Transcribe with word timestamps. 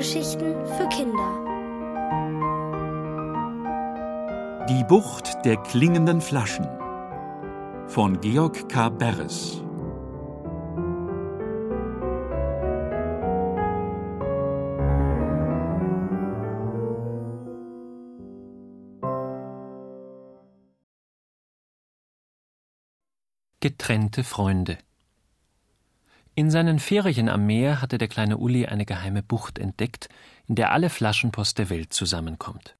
Hörgeschichten 0.00 0.54
für 0.64 0.88
Kinder. 0.88 1.30
Die 4.66 4.82
Bucht 4.84 5.44
der 5.44 5.58
klingenden 5.58 6.22
Flaschen 6.22 6.66
von 7.86 8.18
Georg 8.22 8.66
K. 8.70 8.88
Beres. 8.88 9.62
Getrennte 23.60 24.24
Freunde 24.24 24.78
in 26.34 26.50
seinen 26.50 26.78
Ferien 26.78 27.28
am 27.28 27.46
Meer 27.46 27.82
hatte 27.82 27.98
der 27.98 28.08
kleine 28.08 28.38
Uli 28.38 28.66
eine 28.66 28.86
geheime 28.86 29.22
Bucht 29.22 29.58
entdeckt, 29.58 30.08
in 30.46 30.54
der 30.54 30.72
alle 30.72 30.90
Flaschenpost 30.90 31.58
der 31.58 31.70
Welt 31.70 31.92
zusammenkommt. 31.92 32.76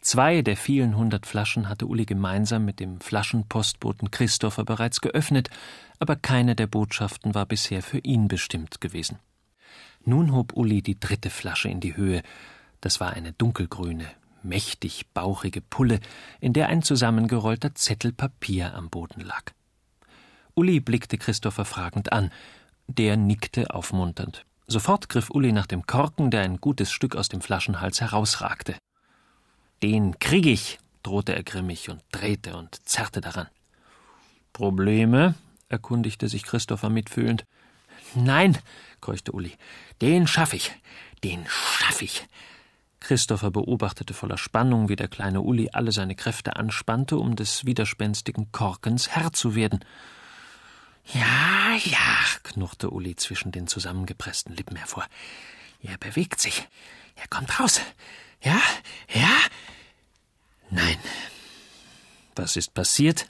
Zwei 0.00 0.40
der 0.40 0.56
vielen 0.56 0.96
hundert 0.96 1.26
Flaschen 1.26 1.68
hatte 1.68 1.86
Uli 1.86 2.06
gemeinsam 2.06 2.64
mit 2.64 2.80
dem 2.80 3.00
Flaschenpostboten 3.00 4.10
Christopher 4.10 4.64
bereits 4.64 5.02
geöffnet, 5.02 5.50
aber 5.98 6.16
keine 6.16 6.56
der 6.56 6.66
Botschaften 6.66 7.34
war 7.34 7.44
bisher 7.44 7.82
für 7.82 7.98
ihn 7.98 8.26
bestimmt 8.26 8.80
gewesen. 8.80 9.18
Nun 10.04 10.32
hob 10.32 10.54
Uli 10.54 10.80
die 10.80 10.98
dritte 10.98 11.28
Flasche 11.28 11.68
in 11.68 11.80
die 11.80 11.96
Höhe. 11.96 12.22
Das 12.80 13.00
war 13.00 13.10
eine 13.10 13.32
dunkelgrüne, 13.34 14.06
mächtig 14.42 15.06
bauchige 15.12 15.60
Pulle, 15.60 16.00
in 16.40 16.54
der 16.54 16.68
ein 16.68 16.82
zusammengerollter 16.82 17.74
Zettel 17.74 18.12
Papier 18.12 18.74
am 18.74 18.88
Boden 18.88 19.20
lag. 19.20 19.52
Uli 20.54 20.80
blickte 20.80 21.18
Christopher 21.18 21.66
fragend 21.66 22.12
an. 22.12 22.30
Der 22.98 23.16
nickte 23.16 23.72
aufmunternd. 23.72 24.44
Sofort 24.66 25.08
griff 25.08 25.30
Uli 25.30 25.52
nach 25.52 25.66
dem 25.66 25.86
Korken, 25.86 26.32
der 26.32 26.42
ein 26.42 26.56
gutes 26.56 26.90
Stück 26.90 27.14
aus 27.14 27.28
dem 27.28 27.40
Flaschenhals 27.40 28.00
herausragte. 28.00 28.74
Den 29.80 30.18
krieg 30.18 30.44
ich, 30.44 30.80
drohte 31.04 31.32
er 31.32 31.44
grimmig 31.44 31.88
und 31.88 32.02
drehte 32.10 32.56
und 32.56 32.88
zerrte 32.88 33.20
daran. 33.20 33.46
Probleme? 34.52 35.36
erkundigte 35.68 36.28
sich 36.28 36.42
Christopher 36.42 36.90
mitfühlend. 36.90 37.44
Nein, 38.16 38.58
keuchte 39.00 39.30
Uli, 39.30 39.52
den 40.02 40.26
schaff 40.26 40.52
ich, 40.52 40.72
den 41.22 41.44
schaff 41.46 42.02
ich. 42.02 42.26
Christopher 42.98 43.52
beobachtete 43.52 44.14
voller 44.14 44.36
Spannung, 44.36 44.88
wie 44.88 44.96
der 44.96 45.06
kleine 45.06 45.42
Uli 45.42 45.70
alle 45.72 45.92
seine 45.92 46.16
Kräfte 46.16 46.56
anspannte, 46.56 47.18
um 47.18 47.36
des 47.36 47.64
widerspenstigen 47.64 48.50
Korkens 48.50 49.10
Herr 49.10 49.32
zu 49.32 49.54
werden. 49.54 49.84
Ja, 51.12 51.76
ja, 51.84 52.16
knurrte 52.42 52.90
Uli 52.90 53.16
zwischen 53.16 53.52
den 53.52 53.66
zusammengepressten 53.66 54.54
Lippen 54.54 54.76
hervor. 54.76 55.06
Er 55.82 55.98
bewegt 55.98 56.40
sich. 56.40 56.68
Er 57.16 57.26
kommt 57.28 57.58
raus. 57.58 57.80
Ja, 58.42 58.60
ja. 59.12 59.36
Nein. 60.70 60.96
Was 62.36 62.56
ist 62.56 62.74
passiert? 62.74 63.26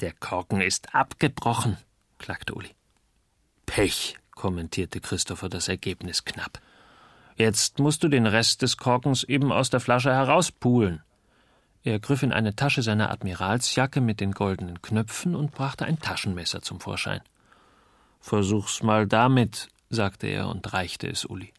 Der 0.00 0.12
Korken 0.12 0.60
ist 0.60 0.94
abgebrochen, 0.94 1.78
klagte 2.18 2.54
Uli. 2.54 2.70
Pech, 3.64 4.16
kommentierte 4.32 5.00
Christopher 5.00 5.48
das 5.48 5.68
Ergebnis 5.68 6.24
knapp. 6.24 6.60
Jetzt 7.36 7.78
musst 7.78 8.02
du 8.02 8.08
den 8.08 8.26
Rest 8.26 8.62
des 8.62 8.76
Korkens 8.76 9.24
eben 9.24 9.50
aus 9.50 9.70
der 9.70 9.80
Flasche 9.80 10.12
herauspulen. 10.12 11.02
Er 11.86 12.00
griff 12.00 12.24
in 12.24 12.32
eine 12.32 12.56
Tasche 12.56 12.82
seiner 12.82 13.12
Admiralsjacke 13.12 14.00
mit 14.00 14.18
den 14.18 14.32
goldenen 14.32 14.82
Knöpfen 14.82 15.36
und 15.36 15.52
brachte 15.52 15.84
ein 15.84 16.00
Taschenmesser 16.00 16.60
zum 16.60 16.80
Vorschein. 16.80 17.20
Versuch's 18.18 18.82
mal 18.82 19.06
damit, 19.06 19.68
sagte 19.88 20.26
er 20.26 20.48
und 20.48 20.72
reichte 20.72 21.06
es 21.06 21.24
Uli. 21.24 21.52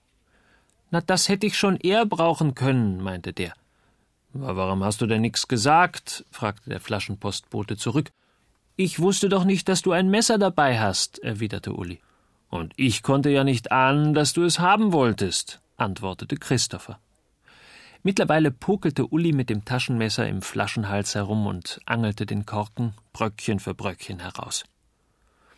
Na, 0.92 1.00
das 1.00 1.30
hätte 1.30 1.48
ich 1.48 1.58
schon 1.58 1.78
eher 1.78 2.06
brauchen 2.06 2.56
können, 2.56 3.02
meinte 3.02 3.32
der. 3.32 3.54
Warum 4.34 4.84
hast 4.84 5.00
du 5.00 5.06
denn 5.06 5.22
nichts 5.22 5.48
gesagt? 5.48 6.26
fragte 6.30 6.70
der 6.70 6.82
Flaschenpostbote 6.82 7.78
zurück. 7.78 8.10
Ich 8.76 9.00
wusste 9.00 9.30
doch 9.30 9.46
nicht, 9.46 9.70
dass 9.70 9.82
du 9.82 9.94
ein 9.94 10.10
Messer 10.10 10.38
dabei 10.38 10.78
hast, 10.78 11.20
erwiderte 11.20 11.72
Uli. 11.72 12.02
Und 12.50 12.74
ich 12.76 13.02
konnte 13.02 13.30
ja 13.30 13.46
nicht 13.46 13.72
ahnen, 13.72 14.14
dass 14.14 14.34
du 14.34 14.44
es 14.44 14.60
haben 14.60 14.92
wolltest, 14.92 15.62
antwortete 15.78 16.36
Christopher. 16.36 17.00
Mittlerweile 18.08 18.52
pokelte 18.52 19.06
Uli 19.06 19.34
mit 19.34 19.50
dem 19.50 19.66
Taschenmesser 19.66 20.30
im 20.30 20.42
Flaschenhals 20.42 21.14
herum 21.14 21.46
und 21.46 21.82
angelte 21.86 22.26
den 22.26 22.46
Korken 22.46 22.94
Bröckchen 23.12 23.60
für 23.60 23.74
Bröckchen 23.74 24.22
heraus. 24.22 24.64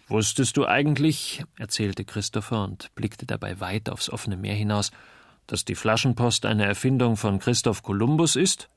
Wusstest 0.08 0.58
du 0.58 0.66
eigentlich, 0.66 1.44
erzählte 1.60 2.06
Christopher 2.06 2.64
und 2.64 2.90
blickte 2.96 3.28
dabei 3.28 3.60
weit 3.60 3.88
aufs 3.88 4.10
offene 4.10 4.36
Meer 4.36 4.56
hinaus, 4.56 4.90
dass 5.46 5.64
die 5.64 5.76
Flaschenpost 5.76 6.48
eine 6.48 6.66
Erfindung 6.66 7.18
von 7.18 7.38
Christoph 7.38 7.84
Kolumbus 7.84 8.36
ist? 8.36 8.68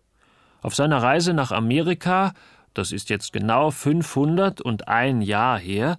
Auf 0.61 0.75
seiner 0.75 1.03
Reise 1.03 1.33
nach 1.33 1.51
Amerika, 1.51 2.35
das 2.75 2.93
ist 2.93 3.09
jetzt 3.09 3.33
genau 3.33 3.71
500 3.71 4.61
und 4.61 4.89
ein 4.89 5.23
Jahr 5.23 5.59
her, 5.59 5.97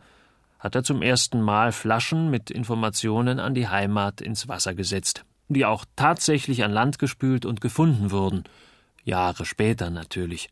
hat 0.60 0.76
er 0.76 0.84
zum 0.84 1.02
ersten 1.02 1.42
Mal 1.42 1.72
Flaschen 1.72 2.30
mit 2.30 2.52
Informationen 2.52 3.40
an 3.40 3.56
die 3.56 3.68
Heimat 3.68 4.22
ins 4.22 4.48
Wasser 4.48 4.76
gesetzt 4.76 5.26
die 5.48 5.66
auch 5.66 5.86
tatsächlich 5.96 6.64
an 6.64 6.72
Land 6.72 7.00
gespült 7.00 7.46
und 7.46 7.62
gefunden 7.62 8.12
wurden. 8.12 8.44
Jahre 9.04 9.46
später 9.46 9.90
natürlich. 9.90 10.50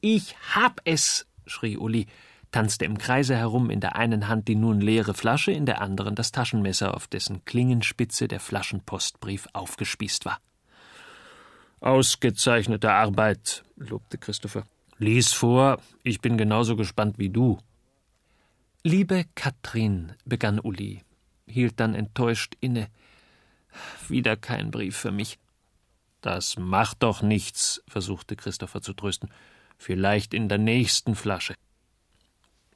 Ich 0.00 0.36
hab 0.54 0.80
es, 0.84 1.26
schrie 1.46 1.78
Uli, 1.78 2.06
tanzte 2.54 2.84
im 2.84 2.98
Kreise 2.98 3.34
herum, 3.34 3.68
in 3.68 3.80
der 3.80 3.96
einen 3.96 4.28
Hand 4.28 4.46
die 4.46 4.54
nun 4.54 4.80
leere 4.80 5.14
Flasche, 5.14 5.50
in 5.50 5.66
der 5.66 5.80
anderen 5.80 6.14
das 6.14 6.30
Taschenmesser, 6.30 6.94
auf 6.94 7.08
dessen 7.08 7.44
Klingenspitze 7.44 8.28
der 8.28 8.38
Flaschenpostbrief 8.38 9.48
aufgespießt 9.52 10.24
war. 10.24 10.38
Ausgezeichnete 11.80 12.92
Arbeit, 12.92 13.64
lobte 13.76 14.18
Christopher. 14.18 14.66
Lies 14.98 15.32
vor, 15.32 15.80
ich 16.02 16.20
bin 16.20 16.38
genauso 16.38 16.76
gespannt 16.76 17.18
wie 17.18 17.30
du. 17.30 17.58
Liebe 18.84 19.24
Katrin, 19.34 20.12
begann 20.24 20.60
Uli, 20.60 21.02
hielt 21.46 21.80
dann 21.80 21.94
enttäuscht 21.94 22.54
inne. 22.60 22.88
Wieder 24.08 24.36
kein 24.36 24.70
Brief 24.70 24.96
für 24.96 25.12
mich. 25.12 25.38
Das 26.20 26.56
macht 26.56 27.02
doch 27.02 27.22
nichts, 27.22 27.82
versuchte 27.86 28.36
Christopher 28.36 28.80
zu 28.80 28.94
trösten. 28.94 29.30
Vielleicht 29.76 30.32
in 30.32 30.48
der 30.48 30.58
nächsten 30.58 31.14
Flasche. 31.14 31.54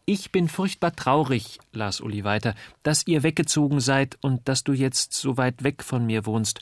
Ich 0.05 0.33
bin 0.33 0.49
furchtbar 0.49 0.97
traurig, 0.97 1.59
las 1.73 2.01
Uli 2.01 2.25
weiter, 2.25 2.55
dass 2.83 3.07
ihr 3.07 3.23
weggezogen 3.23 3.81
seid 3.81 4.19
und 4.23 4.49
dass 4.49 4.65
du 4.65 4.73
jetzt 4.73 5.13
so 5.13 5.37
weit 5.37 5.65
weg 5.65 5.83
von 5.83 6.07
mir 6.07 6.25
wohnst. 6.25 6.61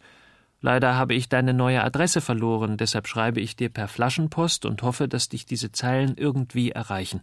Leider 0.60 0.96
habe 0.96 1.14
ich 1.14 1.28
deine 1.28 1.54
neue 1.54 1.84
Adresse 1.84 2.20
verloren, 2.20 2.76
deshalb 2.76 3.06
schreibe 3.06 3.40
ich 3.40 3.54
dir 3.54 3.68
per 3.68 3.86
Flaschenpost 3.86 4.64
und 4.64 4.82
hoffe, 4.82 5.06
dass 5.06 5.28
dich 5.28 5.46
diese 5.46 5.70
Zeilen 5.70 6.16
irgendwie 6.16 6.72
erreichen. 6.72 7.20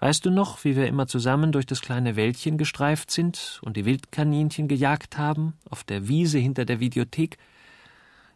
Weißt 0.00 0.24
du 0.24 0.30
noch, 0.30 0.64
wie 0.64 0.76
wir 0.76 0.86
immer 0.86 1.06
zusammen 1.06 1.52
durch 1.52 1.66
das 1.66 1.82
kleine 1.82 2.16
Wäldchen 2.16 2.56
gestreift 2.56 3.10
sind 3.10 3.60
und 3.62 3.76
die 3.76 3.84
Wildkaninchen 3.84 4.66
gejagt 4.66 5.18
haben, 5.18 5.52
auf 5.68 5.84
der 5.84 6.08
Wiese 6.08 6.38
hinter 6.38 6.64
der 6.64 6.80
Videothek? 6.80 7.36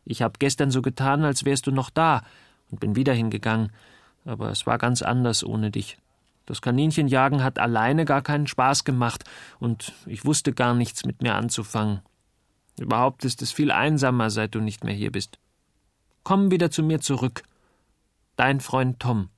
Ich 0.04 0.20
habe 0.20 0.34
gestern 0.38 0.70
so 0.70 0.82
getan, 0.82 1.24
als 1.24 1.46
wärst 1.46 1.66
du 1.66 1.70
noch 1.70 1.88
da, 1.88 2.22
und 2.70 2.80
bin 2.80 2.96
wieder 2.96 3.14
hingegangen, 3.14 3.72
aber 4.26 4.50
es 4.50 4.66
war 4.66 4.76
ganz 4.76 5.00
anders 5.00 5.42
ohne 5.42 5.70
dich. 5.70 5.96
Das 6.44 6.60
Kaninchenjagen 6.60 7.42
hat 7.42 7.58
alleine 7.58 8.04
gar 8.04 8.20
keinen 8.20 8.46
Spaß 8.46 8.84
gemacht, 8.84 9.24
und 9.58 9.92
ich 10.04 10.26
wusste 10.26 10.52
gar 10.52 10.74
nichts 10.74 11.06
mit 11.06 11.22
mir 11.22 11.34
anzufangen. 11.34 12.00
Überhaupt 12.78 13.24
ist 13.24 13.40
es 13.40 13.52
viel 13.52 13.70
einsamer, 13.70 14.28
seit 14.28 14.54
du 14.54 14.60
nicht 14.60 14.84
mehr 14.84 14.94
hier 14.94 15.12
bist. 15.12 15.38
Komm 16.24 16.50
wieder 16.50 16.70
zu 16.70 16.82
mir 16.82 17.00
zurück. 17.00 17.42
Dein 18.36 18.60
Freund 18.60 19.00
Tom. 19.00 19.30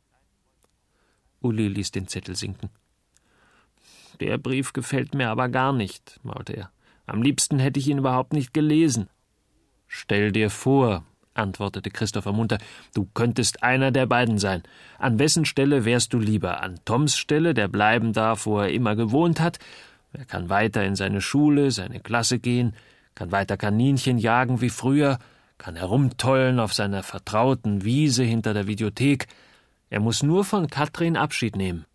Uli 1.47 1.69
ließ 1.69 1.93
den 1.93 2.09
Zettel 2.09 2.37
sinken. 2.37 2.71
Der 4.21 4.39
Brief 4.39 4.73
gefällt 4.73 5.15
mir 5.15 5.29
aber 5.31 5.49
gar 5.49 5.73
nicht, 5.73 6.19
maulte 6.23 6.55
er. 6.55 6.71
Am 7.07 7.23
liebsten 7.23 7.59
hätte 7.59 7.79
ich 7.79 7.89
ihn 7.89 7.99
überhaupt 7.99 8.33
nicht 8.33 8.53
gelesen. 8.53 9.09
Stell 9.87 10.33
dir 10.33 10.51
vor, 10.51 11.05
antwortete 11.35 11.91
Christopher 11.91 12.33
munter, 12.33 12.59
du 12.95 13.09
könntest 13.15 13.63
einer 13.63 13.91
der 13.93 14.07
beiden 14.07 14.39
sein. 14.39 14.63
An 14.99 15.19
wessen 15.19 15.45
Stelle 15.45 15.85
wärst 15.85 16.13
du 16.13 16.19
lieber? 16.19 16.63
An 16.63 16.81
Toms 16.85 17.17
Stelle, 17.17 17.55
der 17.55 17.69
bleiben 17.69 18.13
darf, 18.13 18.47
wo 18.47 18.59
er 18.59 18.71
immer 18.71 18.97
gewohnt 18.97 19.41
hat? 19.41 19.59
Er 20.13 20.25
kann 20.25 20.49
weiter 20.49 20.85
in 20.85 20.97
seine 20.97 21.21
Schule, 21.21 21.71
seine 21.71 22.01
Klasse 22.01 22.39
gehen, 22.39 22.75
kann 23.15 23.33
weiter 23.33 23.57
Kaninchen 23.57 24.19
jagen 24.19 24.61
wie 24.61 24.71
früher, 24.71 25.19
kann 25.59 25.77
herumtollen 25.77 26.59
auf 26.59 26.73
seiner 26.75 27.03
vertrauten 27.03 27.85
Wiese 27.85 28.25
hinter 28.25 28.55
der 28.55 28.67
Videothek, 28.67 29.27
er 29.89 30.01
muss 30.01 30.23
nur 30.23 30.45
von 30.45 30.69
Katrin 30.69 31.17
Abschied 31.17 31.57
nehmen. 31.57 31.87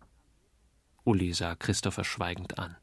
Uli 1.04 1.32
sah 1.32 1.54
Christopher 1.54 2.04
schweigend 2.04 2.58
an. 2.58 2.76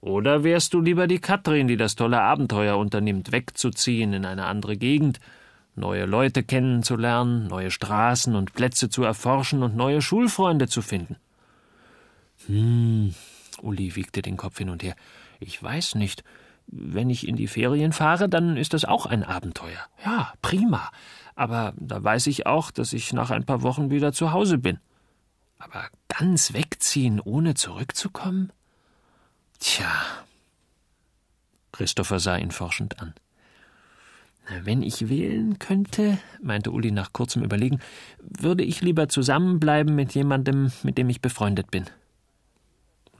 Oder 0.00 0.44
wärst 0.44 0.72
du 0.72 0.80
lieber 0.80 1.06
die 1.06 1.18
Katrin, 1.18 1.68
die 1.68 1.76
das 1.76 1.94
tolle 1.94 2.20
Abenteuer 2.20 2.78
unternimmt, 2.78 3.32
wegzuziehen 3.32 4.12
in 4.12 4.24
eine 4.24 4.46
andere 4.46 4.76
Gegend, 4.76 5.20
neue 5.74 6.06
Leute 6.06 6.42
kennenzulernen, 6.42 7.48
neue 7.48 7.70
Straßen 7.70 8.34
und 8.34 8.54
Plätze 8.54 8.88
zu 8.88 9.02
erforschen 9.02 9.62
und 9.62 9.76
neue 9.76 10.00
Schulfreunde 10.00 10.68
zu 10.68 10.80
finden? 10.80 11.16
Hm, 12.46 13.14
Uli 13.60 13.94
wiegte 13.94 14.22
den 14.22 14.36
Kopf 14.36 14.58
hin 14.58 14.70
und 14.70 14.82
her. 14.82 14.96
Ich 15.38 15.62
weiß 15.62 15.96
nicht. 15.96 16.24
Wenn 16.72 17.10
ich 17.10 17.26
in 17.26 17.36
die 17.36 17.48
Ferien 17.48 17.92
fahre, 17.92 18.28
dann 18.28 18.56
ist 18.56 18.74
das 18.74 18.84
auch 18.84 19.06
ein 19.06 19.24
Abenteuer. 19.24 19.80
Ja, 20.04 20.32
prima. 20.40 20.90
Aber 21.34 21.72
da 21.76 22.02
weiß 22.02 22.28
ich 22.28 22.46
auch, 22.46 22.70
dass 22.70 22.92
ich 22.92 23.12
nach 23.12 23.30
ein 23.30 23.44
paar 23.44 23.62
Wochen 23.62 23.90
wieder 23.90 24.12
zu 24.12 24.32
Hause 24.32 24.58
bin. 24.58 24.78
Aber 25.58 25.88
ganz 26.08 26.52
wegziehen, 26.52 27.20
ohne 27.20 27.54
zurückzukommen? 27.54 28.52
Tja. 29.58 29.90
Christopher 31.72 32.20
sah 32.20 32.36
ihn 32.36 32.50
forschend 32.50 33.00
an. 33.00 33.14
Wenn 34.62 34.82
ich 34.82 35.08
wählen 35.08 35.58
könnte, 35.58 36.18
meinte 36.42 36.72
Uli 36.72 36.90
nach 36.90 37.12
kurzem 37.12 37.44
Überlegen, 37.44 37.78
würde 38.18 38.64
ich 38.64 38.80
lieber 38.80 39.08
zusammenbleiben 39.08 39.94
mit 39.94 40.14
jemandem, 40.14 40.72
mit 40.82 40.98
dem 40.98 41.08
ich 41.08 41.20
befreundet 41.20 41.70
bin. 41.70 41.84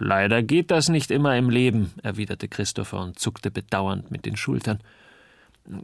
Leider 0.02 0.42
geht 0.42 0.70
das 0.70 0.88
nicht 0.88 1.10
immer 1.10 1.36
im 1.36 1.50
Leben, 1.50 1.92
erwiderte 2.02 2.48
Christopher 2.48 3.00
und 3.00 3.18
zuckte 3.18 3.50
bedauernd 3.50 4.10
mit 4.10 4.24
den 4.24 4.34
Schultern. 4.34 4.78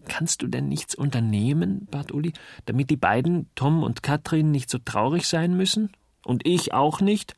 Kannst 0.08 0.40
du 0.40 0.46
denn 0.46 0.68
nichts 0.68 0.94
unternehmen, 0.94 1.86
bat 1.90 2.12
Uli, 2.12 2.32
damit 2.64 2.88
die 2.88 2.96
beiden, 2.96 3.50
Tom 3.54 3.82
und 3.82 4.02
Katrin, 4.02 4.50
nicht 4.50 4.70
so 4.70 4.78
traurig 4.78 5.28
sein 5.28 5.54
müssen? 5.54 5.92
Und 6.24 6.46
ich 6.46 6.72
auch 6.72 7.02
nicht? 7.02 7.34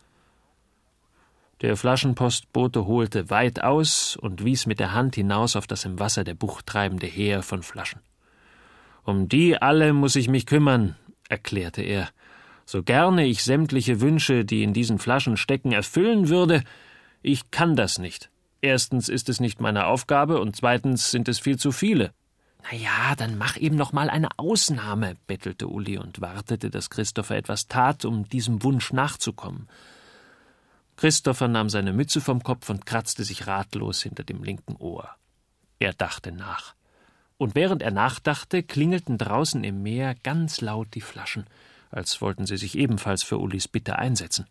Der 1.62 1.76
Flaschenpostbote 1.76 2.86
holte 2.86 3.28
weit 3.28 3.64
aus 3.64 4.14
und 4.14 4.44
wies 4.44 4.66
mit 4.66 4.78
der 4.78 4.94
Hand 4.94 5.16
hinaus 5.16 5.56
auf 5.56 5.66
das 5.66 5.84
im 5.84 5.98
Wasser 5.98 6.22
der 6.22 6.34
Bucht 6.34 6.66
treibende 6.66 7.08
Heer 7.08 7.42
von 7.42 7.64
Flaschen. 7.64 8.00
Um 9.02 9.28
die 9.28 9.60
alle 9.60 9.92
muss 9.92 10.14
ich 10.14 10.28
mich 10.28 10.46
kümmern, 10.46 10.94
erklärte 11.28 11.82
er. 11.82 12.08
So 12.70 12.82
gerne 12.82 13.24
ich 13.24 13.44
sämtliche 13.44 14.02
Wünsche, 14.02 14.44
die 14.44 14.62
in 14.62 14.74
diesen 14.74 14.98
Flaschen 14.98 15.38
stecken, 15.38 15.72
erfüllen 15.72 16.28
würde, 16.28 16.62
ich 17.22 17.50
kann 17.50 17.76
das 17.76 17.98
nicht. 17.98 18.28
Erstens 18.60 19.08
ist 19.08 19.30
es 19.30 19.40
nicht 19.40 19.58
meine 19.58 19.86
Aufgabe 19.86 20.38
und 20.38 20.54
zweitens 20.54 21.10
sind 21.10 21.28
es 21.28 21.38
viel 21.38 21.58
zu 21.58 21.72
viele. 21.72 22.12
Na 22.62 22.76
ja, 22.76 23.16
dann 23.16 23.38
mach 23.38 23.56
eben 23.56 23.76
noch 23.76 23.94
mal 23.94 24.10
eine 24.10 24.28
Ausnahme, 24.36 25.16
bettelte 25.26 25.66
Uli 25.66 25.96
und 25.96 26.20
wartete, 26.20 26.68
dass 26.68 26.90
Christopher 26.90 27.36
etwas 27.36 27.68
tat, 27.68 28.04
um 28.04 28.28
diesem 28.28 28.62
Wunsch 28.62 28.92
nachzukommen. 28.92 29.66
Christopher 30.96 31.48
nahm 31.48 31.70
seine 31.70 31.94
Mütze 31.94 32.20
vom 32.20 32.42
Kopf 32.42 32.68
und 32.68 32.84
kratzte 32.84 33.24
sich 33.24 33.46
ratlos 33.46 34.02
hinter 34.02 34.24
dem 34.24 34.44
linken 34.44 34.76
Ohr. 34.76 35.08
Er 35.78 35.94
dachte 35.94 36.32
nach. 36.32 36.74
Und 37.38 37.54
während 37.54 37.80
er 37.80 37.92
nachdachte, 37.92 38.62
klingelten 38.62 39.16
draußen 39.16 39.64
im 39.64 39.82
Meer 39.82 40.14
ganz 40.22 40.60
laut 40.60 40.88
die 40.94 41.00
Flaschen, 41.00 41.46
als 41.90 42.20
wollten 42.20 42.46
sie 42.46 42.56
sich 42.56 42.76
ebenfalls 42.76 43.22
für 43.22 43.38
Ulis 43.38 43.68
Bitte 43.68 43.98
einsetzen. 43.98 44.46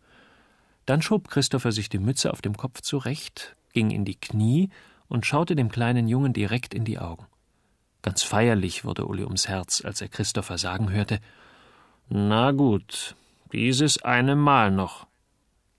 Dann 0.86 1.02
schob 1.02 1.30
Christopher 1.30 1.72
sich 1.72 1.90
die 1.90 2.00
Mütze 2.00 2.32
auf 2.32 2.42
dem 2.42 2.56
Kopf 2.56 2.82
zurecht, 2.82 3.56
ging 3.74 3.92
in 3.92 4.06
die 4.06 4.16
Knie 4.16 4.70
und 5.08 5.26
schaute 5.26 5.56
dem 5.56 5.70
kleinen 5.70 6.08
Jungen 6.08 6.34
direkt 6.34 6.74
in 6.74 6.86
die 6.86 7.00
Augen. 7.00 7.26
Ganz 8.02 8.24
feierlich 8.24 8.86
wurde 8.86 9.06
Uli 9.06 9.24
ums 9.24 9.48
Herz, 9.48 9.84
als 9.84 10.02
er 10.02 10.08
Christopher 10.08 10.58
sagen 10.58 10.92
hörte: 10.92 11.20
Na 12.10 12.52
gut, 12.52 13.16
dieses 13.52 14.02
eine 14.04 14.36
Mal 14.36 14.72
noch. 14.72 15.08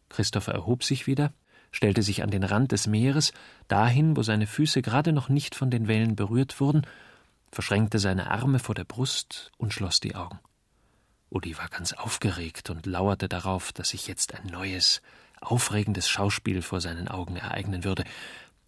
Christopher 0.08 0.52
erhob 0.52 0.84
sich 0.84 1.06
wieder, 1.06 1.32
stellte 1.70 2.02
sich 2.02 2.22
an 2.22 2.30
den 2.30 2.44
Rand 2.44 2.72
des 2.72 2.86
Meeres, 2.86 3.32
dahin, 3.68 4.16
wo 4.16 4.22
seine 4.22 4.46
Füße 4.46 4.82
gerade 4.82 5.12
noch 5.12 5.28
nicht 5.28 5.54
von 5.54 5.70
den 5.70 5.88
Wellen 5.88 6.16
berührt 6.16 6.60
wurden, 6.60 6.82
verschränkte 7.50 7.98
seine 7.98 8.30
Arme 8.30 8.58
vor 8.58 8.74
der 8.74 8.84
Brust 8.84 9.52
und 9.56 9.72
schloss 9.72 10.00
die 10.00 10.14
Augen. 10.14 10.38
Uli 11.30 11.56
war 11.58 11.68
ganz 11.68 11.92
aufgeregt 11.92 12.70
und 12.70 12.86
lauerte 12.86 13.28
darauf, 13.28 13.72
dass 13.72 13.90
sich 13.90 14.06
jetzt 14.06 14.34
ein 14.34 14.46
neues, 14.46 15.02
aufregendes 15.40 16.08
Schauspiel 16.08 16.62
vor 16.62 16.80
seinen 16.80 17.08
Augen 17.08 17.36
ereignen 17.36 17.84
würde, 17.84 18.04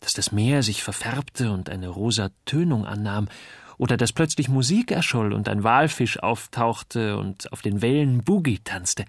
dass 0.00 0.12
das 0.14 0.32
Meer 0.32 0.62
sich 0.62 0.82
verfärbte 0.82 1.50
und 1.50 1.68
eine 1.70 1.88
rosa 1.88 2.30
Tönung 2.44 2.86
annahm, 2.86 3.28
oder 3.76 3.96
dass 3.96 4.12
plötzlich 4.12 4.50
Musik 4.50 4.90
erscholl 4.90 5.32
und 5.32 5.48
ein 5.48 5.64
Walfisch 5.64 6.18
auftauchte 6.18 7.16
und 7.16 7.50
auf 7.50 7.62
den 7.62 7.80
Wellen 7.80 8.22
Boogie 8.22 8.58
tanzte 8.58 9.06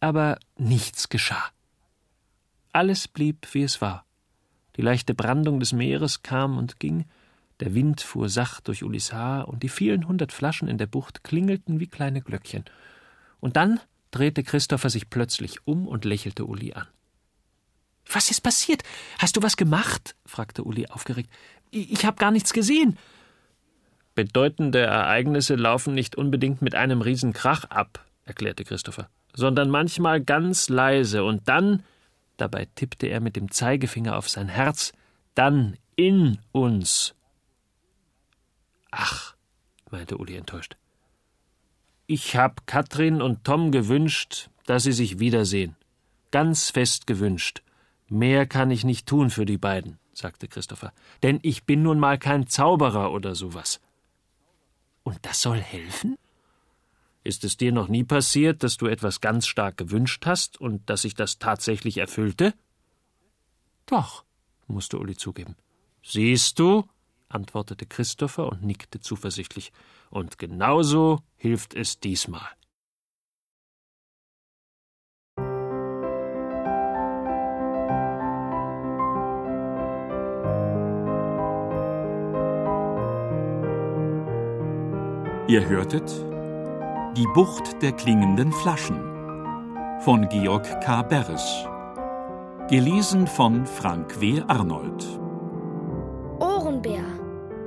aber 0.00 0.38
nichts 0.56 1.08
geschah. 1.08 1.50
Alles 2.72 3.08
blieb, 3.08 3.48
wie 3.52 3.62
es 3.62 3.80
war. 3.80 4.04
Die 4.76 4.82
leichte 4.82 5.14
Brandung 5.14 5.60
des 5.60 5.72
Meeres 5.72 6.22
kam 6.22 6.58
und 6.58 6.78
ging, 6.78 7.06
der 7.60 7.74
Wind 7.74 8.00
fuhr 8.00 8.28
sacht 8.28 8.68
durch 8.68 8.82
Ulis 8.82 9.12
Haar, 9.12 9.48
und 9.48 9.62
die 9.62 9.68
vielen 9.68 10.06
hundert 10.08 10.32
Flaschen 10.32 10.68
in 10.68 10.78
der 10.78 10.86
Bucht 10.86 11.24
klingelten 11.24 11.80
wie 11.80 11.86
kleine 11.86 12.20
Glöckchen. 12.20 12.64
Und 13.40 13.56
dann 13.56 13.80
drehte 14.10 14.42
Christopher 14.42 14.90
sich 14.90 15.10
plötzlich 15.10 15.66
um 15.66 15.86
und 15.86 16.04
lächelte 16.04 16.44
Uli 16.44 16.72
an. 16.72 16.86
Was 18.12 18.30
ist 18.30 18.40
passiert? 18.42 18.82
Hast 19.18 19.36
du 19.36 19.42
was 19.42 19.56
gemacht? 19.56 20.14
fragte 20.24 20.62
Uli 20.64 20.86
aufgeregt. 20.86 21.30
Ich 21.70 22.04
habe 22.04 22.16
gar 22.16 22.30
nichts 22.30 22.52
gesehen. 22.52 22.98
Bedeutende 24.14 24.80
Ereignisse 24.80 25.56
laufen 25.56 25.94
nicht 25.94 26.16
unbedingt 26.16 26.62
mit 26.62 26.74
einem 26.74 27.02
Riesenkrach 27.02 27.64
ab, 27.64 28.06
erklärte 28.24 28.64
Christopher 28.64 29.08
sondern 29.36 29.68
manchmal 29.70 30.22
ganz 30.22 30.68
leise 30.68 31.22
und 31.22 31.46
dann, 31.48 31.84
dabei 32.38 32.66
tippte 32.74 33.06
er 33.06 33.20
mit 33.20 33.36
dem 33.36 33.50
Zeigefinger 33.50 34.16
auf 34.16 34.28
sein 34.28 34.48
Herz, 34.48 34.92
dann 35.34 35.76
in 35.94 36.38
uns. 36.52 37.14
Ach, 38.98 39.34
meinte 39.90 40.16
Uli 40.16 40.36
enttäuscht. 40.36 40.76
Ich 42.06 42.34
hab 42.34 42.66
Katrin 42.66 43.20
und 43.20 43.44
Tom 43.44 43.70
gewünscht, 43.70 44.48
dass 44.64 44.84
sie 44.84 44.92
sich 44.92 45.18
wiedersehen. 45.18 45.76
Ganz 46.30 46.70
fest 46.70 47.06
gewünscht. 47.06 47.62
Mehr 48.08 48.46
kann 48.46 48.70
ich 48.70 48.84
nicht 48.84 49.06
tun 49.06 49.28
für 49.28 49.44
die 49.44 49.58
beiden, 49.58 49.98
sagte 50.14 50.48
Christopher, 50.48 50.94
denn 51.22 51.40
ich 51.42 51.64
bin 51.64 51.82
nun 51.82 51.98
mal 51.98 52.18
kein 52.18 52.46
Zauberer 52.46 53.12
oder 53.12 53.34
sowas. 53.34 53.80
Und 55.02 55.18
das 55.22 55.42
soll 55.42 55.58
helfen? 55.58 56.16
Ist 57.22 57.44
es 57.44 57.58
dir 57.58 57.72
noch 57.72 57.88
nie 57.88 58.04
passiert, 58.04 58.62
dass 58.62 58.78
du 58.78 58.86
etwas 58.86 59.20
ganz 59.20 59.46
stark 59.46 59.76
gewünscht 59.76 60.24
hast 60.24 60.58
und 60.58 60.88
dass 60.88 61.02
sich 61.02 61.14
das 61.14 61.38
tatsächlich 61.38 61.98
erfüllte? 61.98 62.54
Doch, 63.84 64.24
musste 64.68 64.98
Uli 64.98 65.16
zugeben. 65.16 65.54
Siehst 66.02 66.58
du, 66.58 66.88
antwortete 67.28 67.86
Christopher 67.86 68.48
und 68.50 68.62
nickte 68.62 69.00
zuversichtlich. 69.00 69.72
Und 70.10 70.38
genauso 70.38 71.20
hilft 71.36 71.74
es 71.74 72.00
diesmal. 72.00 72.48
Ihr 85.48 85.68
hörtet 85.68 86.10
die 87.16 87.26
Bucht 87.32 87.80
der 87.80 87.92
klingenden 87.92 88.52
Flaschen 88.52 89.00
von 90.00 90.28
Georg 90.28 90.80
K. 90.80 91.02
Beres. 91.02 91.64
Gelesen 92.68 93.28
von 93.28 93.64
Frank 93.64 94.20
W. 94.20 94.42
Arnold. 94.48 95.06
Ohrenbär. 96.40 97.15